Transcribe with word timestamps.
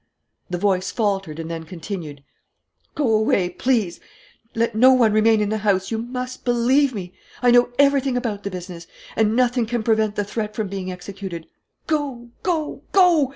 The 0.49 0.57
voice 0.57 0.89
faltered 0.89 1.37
and 1.37 1.47
then 1.51 1.63
continued: 1.63 2.23
"Go 2.95 3.13
away, 3.13 3.49
please. 3.51 3.99
Let 4.55 4.73
no 4.73 4.91
one 4.93 5.13
remain 5.13 5.41
in 5.41 5.49
the 5.49 5.59
house. 5.59 5.91
You 5.91 5.99
must 5.99 6.43
believe 6.43 6.91
me. 6.95 7.13
I 7.43 7.51
know 7.51 7.69
everything 7.77 8.17
about 8.17 8.41
the 8.41 8.49
business. 8.49 8.87
And 9.15 9.35
nothing 9.35 9.67
can 9.67 9.83
prevent 9.83 10.15
the 10.15 10.23
threat 10.23 10.55
from 10.55 10.69
being 10.69 10.91
executed. 10.91 11.45
Go, 11.85 12.29
go, 12.41 12.81
go! 12.91 13.29